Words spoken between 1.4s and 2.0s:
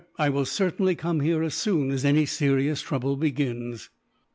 as soon